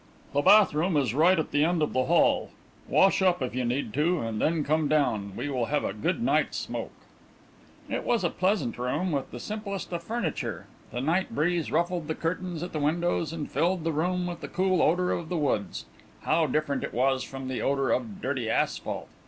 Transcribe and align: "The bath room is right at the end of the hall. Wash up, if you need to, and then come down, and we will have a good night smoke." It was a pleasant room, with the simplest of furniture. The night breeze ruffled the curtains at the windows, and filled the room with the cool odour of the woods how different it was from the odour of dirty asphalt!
"The 0.33 0.41
bath 0.41 0.73
room 0.73 0.97
is 0.97 1.13
right 1.13 1.37
at 1.37 1.51
the 1.51 1.63
end 1.63 1.83
of 1.83 1.93
the 1.93 2.05
hall. 2.05 2.49
Wash 2.87 3.21
up, 3.21 3.39
if 3.43 3.53
you 3.53 3.63
need 3.63 3.93
to, 3.93 4.19
and 4.21 4.41
then 4.41 4.63
come 4.63 4.87
down, 4.87 5.13
and 5.15 5.37
we 5.37 5.47
will 5.47 5.67
have 5.67 5.83
a 5.83 5.93
good 5.93 6.23
night 6.23 6.55
smoke." 6.55 6.89
It 7.87 8.03
was 8.03 8.23
a 8.23 8.31
pleasant 8.31 8.79
room, 8.79 9.11
with 9.11 9.29
the 9.29 9.39
simplest 9.39 9.93
of 9.93 10.01
furniture. 10.01 10.65
The 10.91 11.01
night 11.01 11.35
breeze 11.35 11.71
ruffled 11.71 12.07
the 12.07 12.15
curtains 12.15 12.63
at 12.63 12.73
the 12.73 12.79
windows, 12.79 13.31
and 13.31 13.51
filled 13.51 13.83
the 13.83 13.93
room 13.93 14.25
with 14.25 14.41
the 14.41 14.47
cool 14.47 14.81
odour 14.81 15.11
of 15.11 15.29
the 15.29 15.37
woods 15.37 15.85
how 16.23 16.47
different 16.47 16.83
it 16.83 16.95
was 16.95 17.21
from 17.23 17.47
the 17.47 17.61
odour 17.61 17.91
of 17.91 18.23
dirty 18.23 18.49
asphalt! 18.49 19.07